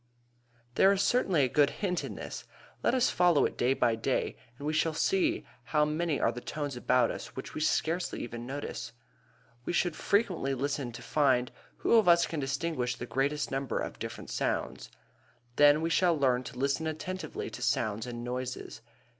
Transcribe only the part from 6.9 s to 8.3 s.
us which we scarcely